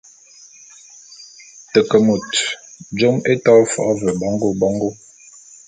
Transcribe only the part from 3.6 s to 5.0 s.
fo’o ve bongô bongô.